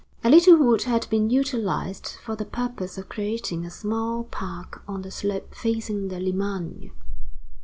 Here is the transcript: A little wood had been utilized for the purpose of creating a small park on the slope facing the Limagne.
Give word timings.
A 0.23 0.31
little 0.31 0.57
wood 0.57 0.81
had 0.85 1.05
been 1.11 1.29
utilized 1.29 2.15
for 2.23 2.35
the 2.35 2.43
purpose 2.43 2.97
of 2.97 3.07
creating 3.07 3.67
a 3.67 3.69
small 3.69 4.23
park 4.23 4.81
on 4.87 5.03
the 5.03 5.11
slope 5.11 5.53
facing 5.53 6.07
the 6.07 6.15
Limagne. 6.19 6.89